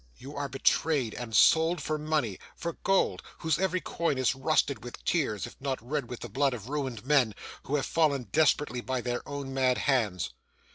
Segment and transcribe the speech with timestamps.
[0.17, 5.05] You are betrayed and sold for money; for gold, whose every coin is rusted with
[5.05, 7.35] tears, if not red with the blood of ruined men,
[7.65, 10.31] who have fallen desperately by their own mad hands.